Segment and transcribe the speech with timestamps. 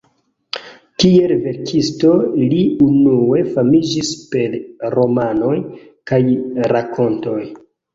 [1.03, 4.59] Kiel verkisto li unue famiĝis per
[4.99, 5.57] romanoj
[6.15, 6.25] kaj
[6.77, 7.43] rakontoj.